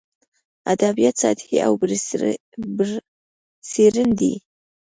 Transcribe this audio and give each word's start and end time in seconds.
ادبیات 0.73 1.15
سطحي 1.23 1.57
او 1.65 1.71
برسېرن 1.79 4.09
دي. 4.19 4.33